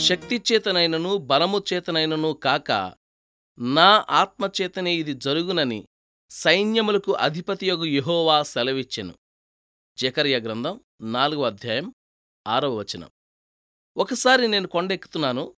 [0.00, 2.94] శక్తి చేతనైనను బలము చేతనైనను కాక
[3.58, 5.88] నా ఆత్మచేతనే ఇది జరుగునని
[6.30, 9.14] సైన్యములకు అధిపతియగు యుహోవా సెలవిచ్చెను.
[9.98, 11.94] జకర్య గ్రంథం నాలుగో అధ్యాయం
[12.46, 13.10] ఆరవ వచనం.
[13.96, 15.56] ఒకసారి నేను కొండెక్కుతున్నాను.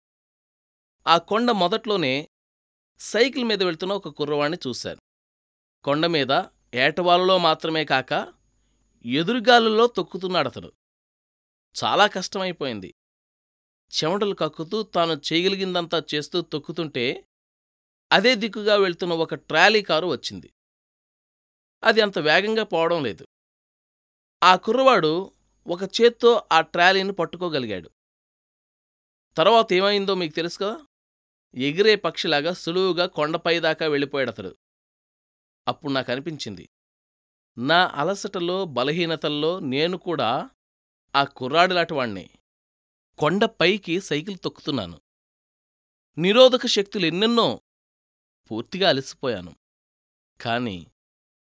[1.06, 2.28] ఆ కొండ మొదట్లోనే
[2.98, 5.00] సైకిల్ మీద వెళ్తున్న ఒక కుర్రవాణ్ణి చూశాను.
[5.84, 6.42] కొండ మీద
[6.74, 8.32] ఏటవాలులో మాత్రమే కాక
[9.06, 10.72] ఎదురుగాలులో తొక్కుతున్నాడతడు.
[11.84, 12.94] చాలా కష్టమైపోయింది.
[13.92, 17.26] చెమటలు కక్కుతూ తాను చేయగలిగిందంతా చేస్తూ తొక్కుతుంటే
[18.12, 20.52] అదే దిక్కుగా వెళ్తున్న ఒక ట్రాలీ కారు వచ్చింది.
[21.82, 23.26] అది అంత వేగంగా పోవడం లేదు.
[24.42, 25.32] ఆ కుర్రవాడు
[25.66, 27.90] ఒక చేత్తో ఆ ట్రాలీని పట్టుకోగలిగాడు.
[29.36, 30.86] తర్వాత ఏమైందో మీకు తెలుసు కదా?
[31.54, 34.56] ఎగిరే పక్షిలాగా సులువుగా కొండపై దాకా వెళ్ళిపోయాడతడు
[35.68, 36.68] అప్పుడు నాకు అనిపించింది
[37.58, 40.50] నా అలసటలో బలహీనతల్లో నేను కూడా
[41.14, 42.30] ఆ కుర్రాడిలాంటివాణ్ణి
[43.18, 45.00] కొండపైకి సైకిల్ తొక్కుతున్నాను.
[46.18, 47.60] నిరోధక శక్తులు ఎన్నెన్నో
[48.50, 49.56] పూర్తిగా అలసిపోయాను.
[50.40, 50.86] కాని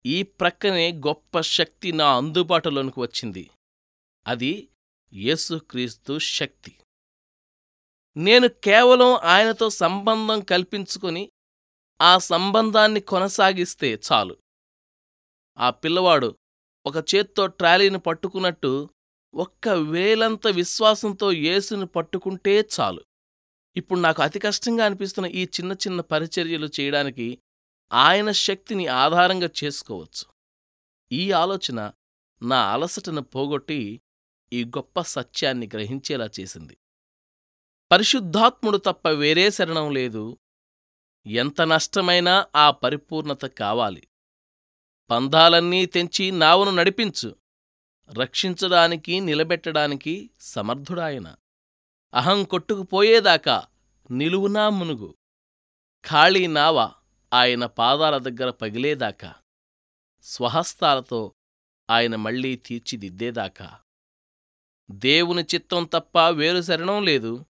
[0.07, 3.51] ఈ ప్రక్కనే గొప్ప శక్తి నా అందుబాటులోనికి వచ్చింది.
[4.27, 4.69] అది
[5.13, 6.77] యేసుక్రీస్తు శక్తి.
[8.17, 11.33] నేను కేవలం ఆయనతో సంబంధం కల్పించుకుని
[12.01, 14.37] ఆ సంబంధాన్ని కొనసాగిస్తే చాలు.
[15.59, 16.39] ఆ పిల్లవాడు
[16.87, 18.91] ఒక చేత్తో ట్రాలీని పట్టుకున్నట్టు
[19.35, 23.05] ఒక్క వేలంత విశ్వాసంతో యేసును పట్టుకుంటే చాలు.
[23.77, 27.39] ఇప్పుడు నాకు అతి కష్టంగా అనిపిస్తున్న ఈ చిన్న చిన్న పరిచర్యలు చేయడానికి
[27.93, 30.33] ఆయన శక్తిని ఆధారంగా చేసుకోవచ్చు.
[31.13, 31.93] ఈ ఆలోచన
[32.43, 34.01] నా అలసటను పోగొట్టి
[34.53, 36.79] ఈ గొప్ప సత్యాన్ని గ్రహించేలా చేసింది.
[37.93, 40.39] పరిశుద్ధాత్ముడు తప్ప వేరే శరణం లేదు.
[41.27, 44.09] ఎంత నష్టమైనా ఆ పరిపూర్ణత కావాలి.
[45.11, 47.37] పందాలన్నీ తెంచి నావను నడిపించు.
[48.13, 51.35] రక్షించడానికి నిలబెట్టడానికి సమర్థుడాయన.
[52.15, 53.67] అహం కొట్టుకుపోయేదాకా
[54.11, 55.15] నిలువునా మునుగు.
[56.07, 56.91] ఖాళీ నావ
[57.33, 59.35] ఆయన పాదాల దగ్గర పగిలేదాకా.
[60.23, 61.33] స్వహస్తాలతో
[61.91, 63.79] ఆయన మళ్ళీ తీర్చిదిద్దేదాకా.
[64.91, 67.45] దేవుని చిత్తం తప్ప వేరు శరణం లేదు.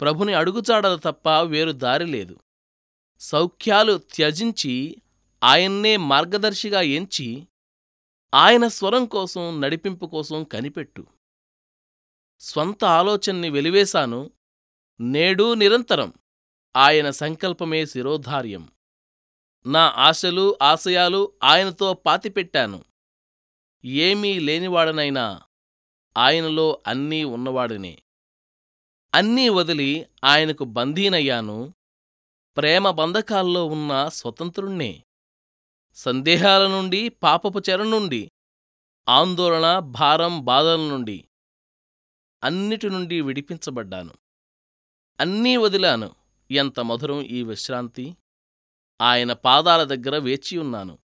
[0.00, 2.40] ప్రభుని అడుగుచాడలు తప్ప వేరు దారి లేదు.
[3.20, 5.02] సౌఖ్యాలు త్యజించి
[5.44, 7.48] ఆయన్నే మార్గదర్శిగా ఎంచి
[8.34, 11.06] ఆయన స్వరం కోసం నడిపింపు కోసం కనిపెట్టు.
[12.40, 14.30] స్వంత ఆలోచన్ని వెలివేశాను.
[15.00, 16.12] నేడూ నిరంతరం.
[16.76, 18.68] ఆయన సంకల్పమే శిరోధార్యం.
[19.66, 22.84] నా ఆశలు ఆశయాలు ఆయనతో పాతిపెట్టాను.
[23.84, 25.42] ఏమీ లేనివాడనైనా
[26.16, 28.02] ఆయనలో అన్నీ ఉన్నవాడినే.
[29.14, 31.74] అన్నీ వదిలి ఆయనకు బందీనయ్యాను
[32.56, 35.04] ప్రేమ బంధకాల్లో ఉన్న స్వతంత్రుణ్ణే.
[35.94, 38.30] సందేహాల నుండి పాపపు చెర నుండి
[39.08, 41.28] ఆందోళన భారం బాధల నుండి
[42.44, 44.14] అన్నిటి నుండి విడిపించబడ్డాను.
[45.20, 46.14] అన్నీ వదిలాను.
[46.50, 48.16] ఎంత మధురం ఈ విశ్రాంతి.
[49.00, 50.98] ఆయన పాదాల దగ్గర వేచియున్నాను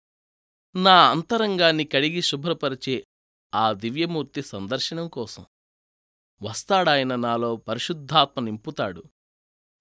[0.77, 3.07] నా అంతరంగాన్ని కడిగి శుభ్రపరిచే
[3.55, 5.47] ఆ దివ్యమూర్తి సందర్శనం కోసం.
[6.43, 9.05] వస్తాడాయన నాలో పరిశుద్ధాత్మ నింపుతాడు.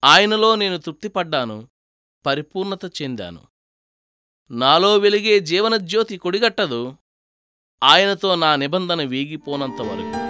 [0.04, 1.68] ఆయనలో నేను తృప్తిపడ్డాను.
[2.26, 3.55] పరిపూర్ణత చెందాను.
[4.50, 6.94] నాలో వెలిగే జీవనజ్యోతి కొడిగట్టదు.
[7.82, 10.25] ఆయనతో నా నిబంధన వీగిపోనంతవరకు.